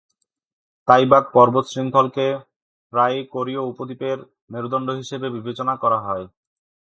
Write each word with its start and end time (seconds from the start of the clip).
তাইবাক 0.87 1.25
পর্বত 1.35 1.65
শৃঙ্খলকে 1.71 2.25
প্রায়ই 2.93 3.23
কোরীয় 3.33 3.61
উপদ্বীপের 3.71 4.17
মেরুদণ্ড 4.51 4.87
হিসেবে 4.99 5.27
বিবেচনা 5.35 5.73
করা 5.83 5.99
হয়। 6.05 6.25